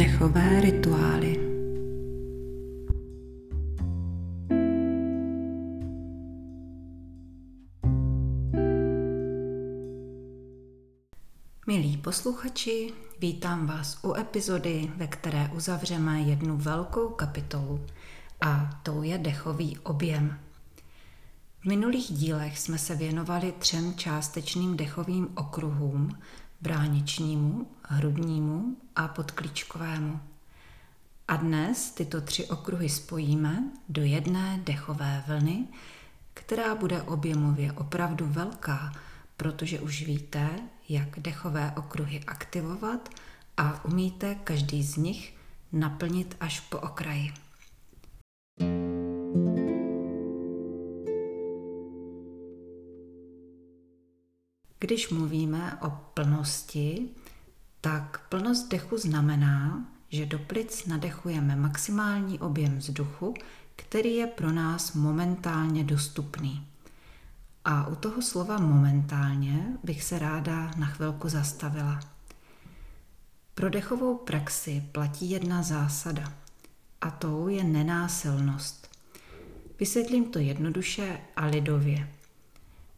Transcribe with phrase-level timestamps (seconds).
[0.00, 1.36] Dechové rituály
[11.66, 17.86] Milí posluchači, vítám vás u epizody, ve které uzavřeme jednu velkou kapitolu
[18.40, 20.38] a to je dechový objem.
[21.60, 26.18] V minulých dílech jsme se věnovali třem částečným dechovým okruhům,
[26.60, 30.20] bráničnímu, hrudnímu a podklíčkovému.
[31.28, 35.64] A dnes tyto tři okruhy spojíme do jedné dechové vlny,
[36.34, 38.92] která bude objemově opravdu velká,
[39.36, 40.48] protože už víte,
[40.88, 43.08] jak dechové okruhy aktivovat
[43.56, 45.36] a umíte každý z nich
[45.72, 47.32] naplnit až po okraji.
[54.90, 57.08] Když mluvíme o plnosti,
[57.80, 63.34] tak plnost dechu znamená, že do plic nadechujeme maximální objem vzduchu,
[63.76, 66.66] který je pro nás momentálně dostupný.
[67.64, 72.00] A u toho slova momentálně bych se ráda na chvilku zastavila.
[73.54, 76.32] Pro dechovou praxi platí jedna zásada
[77.00, 78.88] a tou je nenásilnost.
[79.80, 82.08] Vysvětlím to jednoduše a lidově.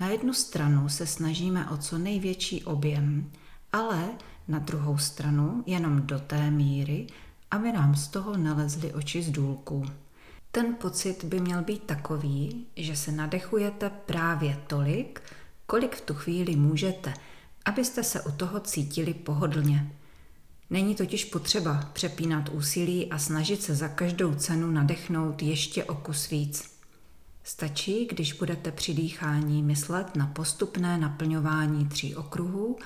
[0.00, 3.30] Na jednu stranu se snažíme o co největší objem,
[3.72, 4.08] ale
[4.48, 7.06] na druhou stranu jenom do té míry,
[7.50, 9.84] aby nám z toho nalezly oči z důlků.
[10.50, 15.22] Ten pocit by měl být takový, že se nadechujete právě tolik,
[15.66, 17.14] kolik v tu chvíli můžete,
[17.64, 19.92] abyste se u toho cítili pohodlně.
[20.70, 26.30] Není totiž potřeba přepínat úsilí a snažit se za každou cenu nadechnout ještě o kus
[26.30, 26.73] víc.
[27.44, 32.78] Stačí, když budete při dýchání myslet na postupné naplňování tří okruhů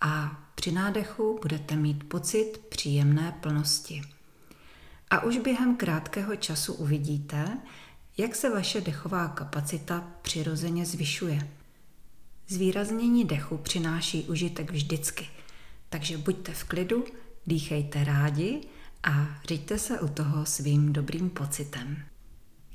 [0.00, 4.02] a při nádechu budete mít pocit příjemné plnosti.
[5.10, 7.58] A už během krátkého času uvidíte,
[8.18, 11.48] jak se vaše dechová kapacita přirozeně zvyšuje.
[12.48, 15.28] Zvýraznění dechu přináší užitek vždycky,
[15.88, 17.04] takže buďte v klidu,
[17.46, 18.60] dýchejte rádi
[19.02, 22.13] a řiďte se u toho svým dobrým pocitem.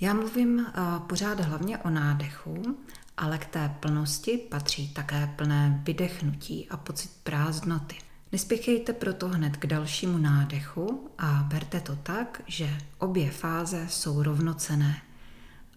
[0.00, 2.78] Já mluvím uh, pořád hlavně o nádechu,
[3.16, 7.96] ale k té plnosti patří také plné vydechnutí a pocit prázdnoty.
[8.32, 15.02] Nespěchejte proto hned k dalšímu nádechu a berte to tak, že obě fáze jsou rovnocené.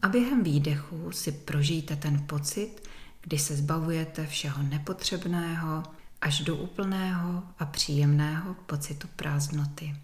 [0.02, 2.88] A během výdechu si prožijte ten pocit,
[3.22, 5.84] kdy se zbavujete všeho nepotřebného
[6.22, 9.96] až do úplného a příjemného pocitu prázdnoty.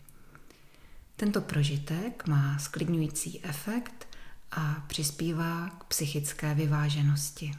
[1.15, 4.06] Tento prožitek má sklidňující efekt
[4.51, 7.51] a přispívá k psychické vyváženosti.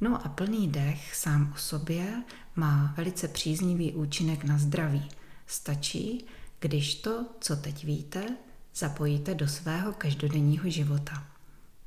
[0.00, 2.22] No a plný dech sám o sobě
[2.56, 5.08] má velice příznivý účinek na zdraví.
[5.46, 6.26] Stačí,
[6.60, 8.36] když to, co teď víte,
[8.74, 11.26] zapojíte do svého každodenního života.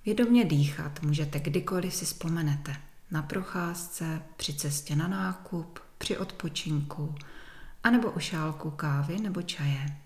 [0.05, 2.75] Vědomě dýchat můžete kdykoliv si vzpomenete.
[3.11, 7.15] Na procházce, při cestě na nákup, při odpočinku,
[7.83, 9.97] anebo u šálku kávy nebo čaje.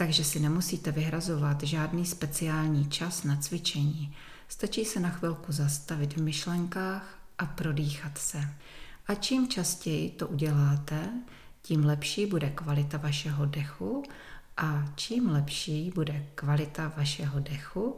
[0.00, 4.16] Takže si nemusíte vyhrazovat žádný speciální čas na cvičení.
[4.48, 8.48] Stačí se na chvilku zastavit v myšlenkách a prodýchat se.
[9.06, 11.08] A čím častěji to uděláte,
[11.62, 14.02] tím lepší bude kvalita vašeho dechu
[14.56, 17.94] a čím lepší bude kvalita vašeho dechu,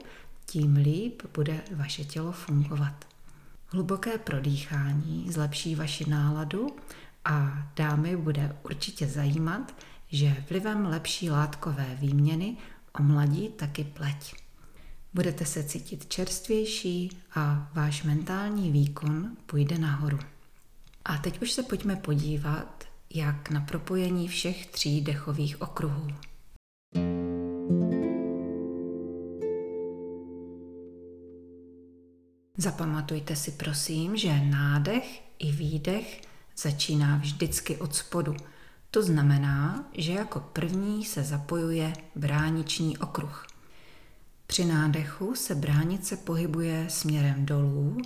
[0.46, 3.04] tím líp bude vaše tělo fungovat.
[3.68, 6.76] Hluboké prodýchání zlepší vaši náladu
[7.24, 9.72] a dámy bude určitě zajímat,
[10.12, 12.56] že vlivem lepší látkové výměny
[13.00, 14.34] omladí taky pleť.
[15.14, 20.18] Budete se cítit čerstvější a váš mentální výkon půjde nahoru.
[21.04, 22.84] A teď už se pojďme podívat,
[23.14, 26.08] jak na propojení všech tří dechových okruhů.
[32.56, 36.22] Zapamatujte si prosím, že nádech i výdech
[36.56, 38.36] začíná vždycky od spodu–
[38.94, 43.46] to znamená, že jako první se zapojuje brániční okruh.
[44.46, 47.96] Při nádechu se bránice pohybuje směrem dolů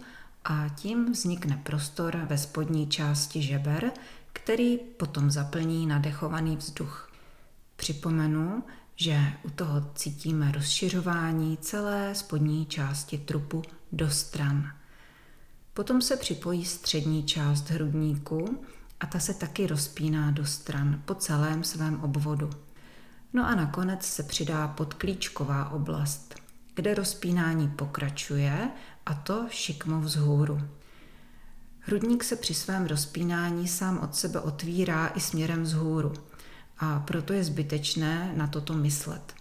[0.45, 3.91] a tím vznikne prostor ve spodní části žeber,
[4.33, 7.13] který potom zaplní nadechovaný vzduch.
[7.77, 8.65] Připomenu,
[8.97, 13.63] že u toho cítíme rozšiřování celé spodní části trupu
[13.93, 14.73] do stran.
[15.75, 18.65] Potom se připojí střední část hrudníku,
[19.01, 22.51] a ta se taky rozpíná do stran po celém svém obvodu.
[23.33, 26.35] No a nakonec se přidá podklíčková oblast,
[26.75, 28.71] kde rozpínání pokračuje
[29.07, 30.61] a to šikmo vzhůru.
[31.81, 36.13] Hrudník se při svém rozpínání sám od sebe otvírá i směrem vzhůru
[36.79, 39.35] a proto je zbytečné na toto myslet.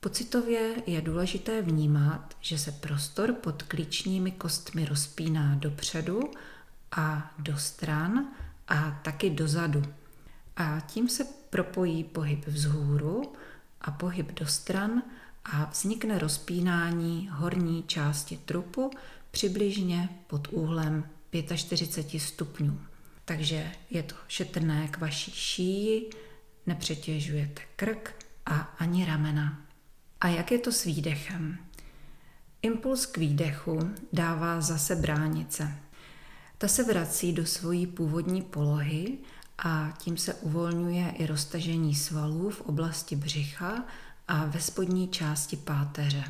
[0.00, 6.20] Pocitově je důležité vnímat, že se prostor pod klíčními kostmi rozpíná dopředu
[6.92, 8.26] a do stran
[8.68, 9.82] a taky dozadu.
[10.56, 13.32] A tím se propojí pohyb vzhůru
[13.80, 15.02] a pohyb do stran
[15.44, 18.90] a vznikne rozpínání horní části trupu
[19.30, 21.08] přibližně pod úhlem
[21.56, 22.80] 45 stupňů.
[23.24, 26.10] Takže je to šetrné k vaší šíji,
[26.66, 28.14] nepřetěžujete krk
[28.46, 29.62] a ani ramena.
[30.20, 31.58] A jak je to s výdechem?
[32.62, 35.72] Impuls k výdechu dává zase bránice.
[36.58, 39.18] Ta se vrací do svojí původní polohy
[39.58, 43.84] a tím se uvolňuje i roztažení svalů v oblasti břicha
[44.28, 46.24] a ve spodní části páteře.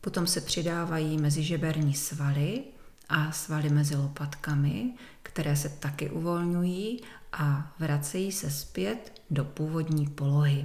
[0.00, 2.64] Potom se přidávají mezižeberní svaly
[3.08, 7.00] a svaly mezi lopatkami, které se taky uvolňují
[7.32, 10.64] a vracejí se zpět do původní polohy.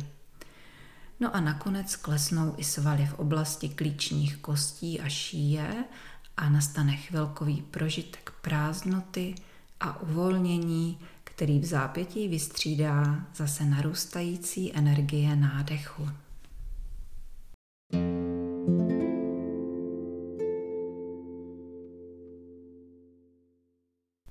[1.19, 5.83] No a nakonec klesnou i svaly v oblasti klíčních kostí a šíje
[6.41, 9.35] a nastane chvilkový prožitek prázdnoty
[9.79, 16.09] a uvolnění, který v zápětí vystřídá zase narůstající energie nádechu.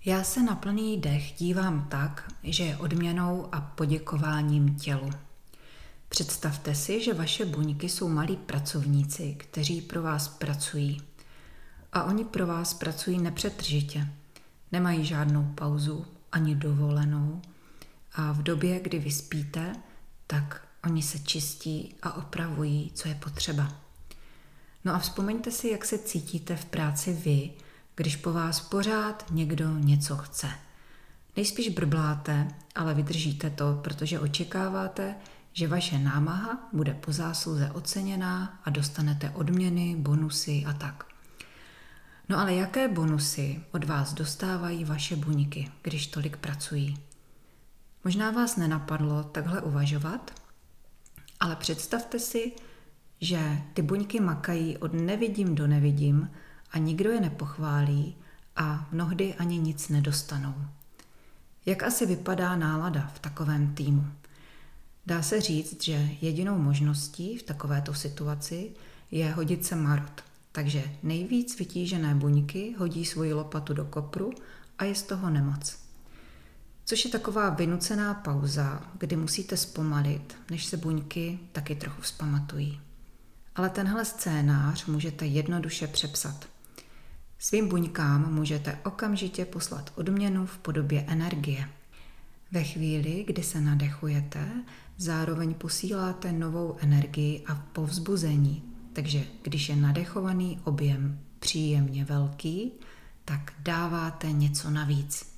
[0.05, 5.11] Já se na plný dech dívám tak, že je odměnou a poděkováním tělu.
[6.09, 11.10] Představte si, že vaše buňky jsou malí pracovníci, kteří pro vás pracují.
[11.92, 14.08] A oni pro vás pracují nepřetržitě.
[14.72, 17.42] Nemají žádnou pauzu ani dovolenou.
[18.14, 19.72] A v době, kdy vy spíte,
[20.26, 23.72] tak oni se čistí a opravují, co je potřeba.
[24.84, 27.50] No a vzpomeňte si, jak se cítíte v práci vy,
[27.96, 30.50] když po vás pořád někdo něco chce.
[31.37, 35.14] Nejspíš brbláte, ale vydržíte to, protože očekáváte,
[35.52, 41.10] že vaše námaha bude po zásluze oceněná a dostanete odměny, bonusy a tak.
[42.31, 46.99] No ale jaké bonusy od vás dostávají vaše buňky, když tolik pracují?
[48.05, 50.31] Možná vás nenapadlo takhle uvažovat,
[51.41, 52.53] ale představte si,
[53.21, 56.31] že ty buňky makají od nevidím do nevidím
[56.73, 58.17] a nikdo je nepochválí
[58.56, 60.55] a mnohdy ani nic nedostanou.
[61.67, 64.06] Jak asi vypadá nálada v takovém týmu?
[65.06, 68.71] Dá se říct, že jedinou možností v takovéto situaci
[69.11, 70.30] je hodit se marot.
[70.52, 74.32] Takže nejvíc vytížené buňky hodí svoji lopatu do kopru
[74.79, 75.79] a je z toho nemoc.
[76.85, 82.81] Což je taková vynucená pauza, kdy musíte zpomalit, než se buňky taky trochu vzpamatují.
[83.56, 86.49] Ale tenhle scénář můžete jednoduše přepsat.
[87.38, 91.69] Svým buňkám můžete okamžitě poslat odměnu v podobě energie.
[92.52, 94.49] Ve chvíli, kdy se nadechujete,
[94.97, 98.69] zároveň posíláte novou energii a povzbuzení.
[98.92, 102.72] Takže když je nadechovaný objem příjemně velký,
[103.25, 105.34] tak dáváte něco navíc.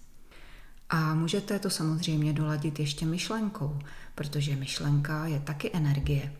[0.90, 3.78] A můžete to samozřejmě doladit ještě myšlenkou,
[4.14, 6.32] protože myšlenka je taky energie.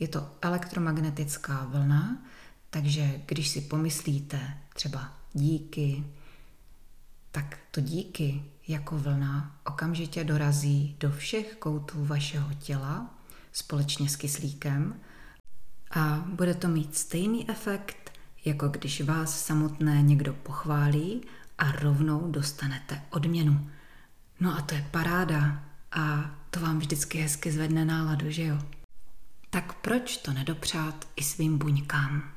[0.00, 2.22] Je to elektromagnetická vlna,
[2.70, 6.04] takže když si pomyslíte třeba díky,
[7.32, 13.14] tak to díky jako vlna okamžitě dorazí do všech koutů vašeho těla
[13.52, 15.00] společně s kyslíkem
[15.92, 21.20] a bude to mít stejný efekt, jako když vás samotné někdo pochválí
[21.58, 23.70] a rovnou dostanete odměnu.
[24.40, 28.58] No a to je paráda a to vám vždycky hezky zvedne náladu, že jo?
[29.50, 32.32] Tak proč to nedopřát i svým buňkám?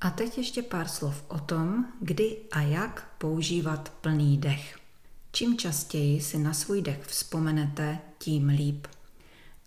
[0.00, 4.81] A teď ještě pár slov o tom, kdy a jak používat plný dech.
[5.34, 8.86] Čím častěji si na svůj dech vzpomenete, tím líp.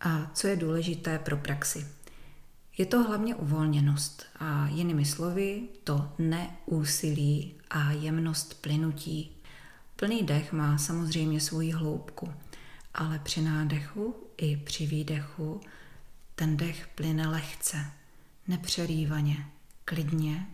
[0.01, 1.87] A co je důležité pro praxi?
[2.77, 9.31] Je to hlavně uvolněnost a jinými slovy to neúsilí a jemnost plynutí.
[9.95, 12.33] Plný dech má samozřejmě svoji hloubku,
[12.93, 15.61] ale při nádechu i při výdechu
[16.35, 17.85] ten dech plyne lehce,
[18.47, 19.45] nepřerývaně,
[19.85, 20.47] klidně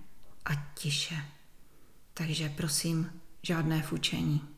[0.46, 1.16] a tiše.
[2.14, 3.12] Takže prosím,
[3.44, 4.51] žádné fučení.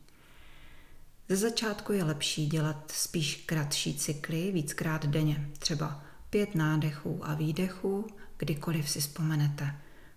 [1.28, 8.06] Ze začátku je lepší dělat spíš kratší cykly víckrát denně, třeba pět nádechů a výdechů,
[8.36, 9.74] kdykoliv si vzpomenete.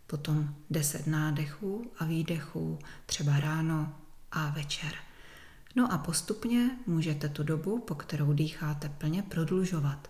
[0.07, 3.95] Potom deset nádechů a výdechů, třeba ráno
[4.31, 4.91] a večer.
[5.75, 10.07] No a postupně můžete tu dobu, po kterou dýcháte plně, prodlužovat.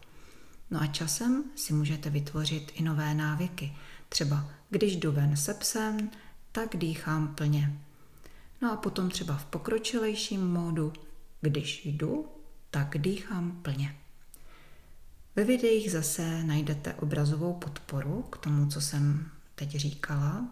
[0.71, 3.75] No a časem si můžete vytvořit i nové návyky.
[4.09, 6.09] Třeba když jdu ven se psem,
[6.51, 7.79] tak dýchám plně.
[8.61, 10.93] No a potom třeba v pokročilejším módu,
[11.41, 12.27] když jdu,
[12.71, 13.95] tak dýchám plně.
[15.35, 20.47] Ve videích zase najdete obrazovou podporu k tomu, co jsem teď říkala.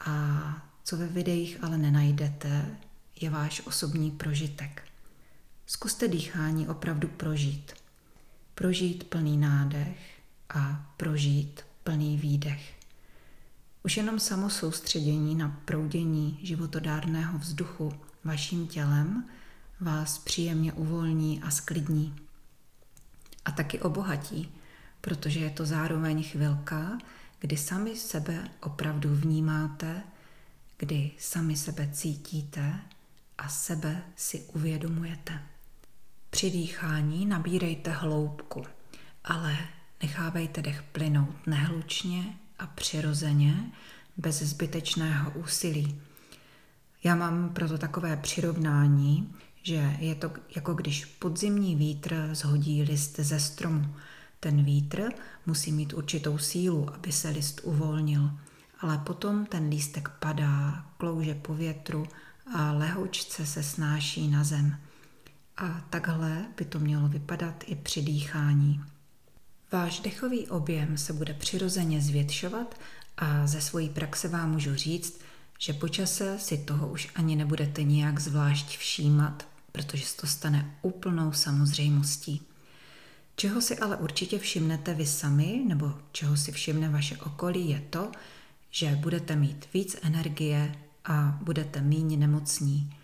[0.00, 2.76] A co ve videích ale nenajdete,
[3.20, 4.82] je váš osobní prožitek.
[5.66, 7.72] Zkuste dýchání opravdu prožít.
[8.54, 10.22] Prožít plný nádech
[10.54, 12.81] a prožít plný výdech.
[13.84, 17.92] Už jenom samo soustředění na proudění životodárného vzduchu
[18.24, 19.28] vaším tělem
[19.80, 22.16] vás příjemně uvolní a sklidní.
[23.44, 24.54] A taky obohatí,
[25.00, 26.98] protože je to zároveň chvilka,
[27.40, 30.02] kdy sami sebe opravdu vnímáte,
[30.78, 32.74] kdy sami sebe cítíte
[33.38, 35.42] a sebe si uvědomujete.
[36.30, 38.62] Při dýchání nabírejte hloubku,
[39.24, 39.58] ale
[40.02, 43.72] nechávejte dech plynout nehlučně a přirozeně,
[44.16, 46.00] bez zbytečného úsilí.
[47.04, 53.40] Já mám proto takové přirovnání, že je to jako když podzimní vítr zhodí list ze
[53.40, 53.94] stromu.
[54.40, 55.08] Ten vítr
[55.46, 58.30] musí mít určitou sílu, aby se list uvolnil,
[58.80, 62.06] ale potom ten lístek padá, klouže po větru
[62.54, 64.76] a lehoučce se snáší na zem.
[65.56, 68.80] A takhle by to mělo vypadat i při dýchání.
[69.72, 72.80] Váš dechový objem se bude přirozeně zvětšovat
[73.16, 75.20] a ze svojí praxe vám můžu říct,
[75.58, 80.74] že po čase si toho už ani nebudete nijak zvlášť všímat, protože se to stane
[80.82, 82.42] úplnou samozřejmostí.
[83.36, 88.12] Čeho si ale určitě všimnete vy sami, nebo čeho si všimne vaše okolí, je to,
[88.70, 90.74] že budete mít víc energie
[91.04, 92.96] a budete méně nemocní.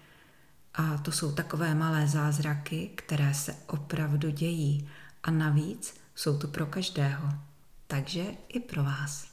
[0.74, 4.88] A to jsou takové malé zázraky, které se opravdu dějí.
[5.22, 7.28] A navíc jsou tu pro každého.
[7.86, 9.28] Takže i pro vás.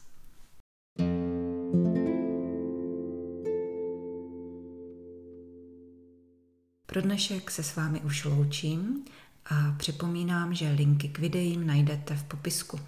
[6.86, 9.06] Pro dnešek se s vámi už loučím
[9.46, 12.80] a připomínám, že linky k videím najdete v popisku.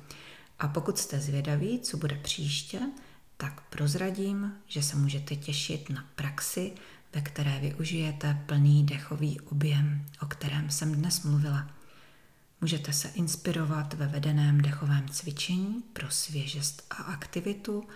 [0.60, 2.80] A pokud jste zvědaví, co bude příště,
[3.38, 6.74] tak prozradím, že se můžete těšit na praxi,
[7.16, 11.77] ve které využijete plný dechový objem, o kterém jsem dnes mluvila.
[12.62, 17.88] Můžete se inspirovat ve vedeném dechovém cvičení pro svěžest a aktivitu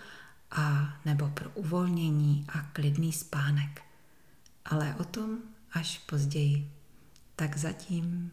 [0.50, 3.82] a nebo pro uvolnění a klidný spánek.
[4.64, 5.38] Ale o tom
[5.72, 6.70] až později.
[7.36, 8.30] Tak zatím.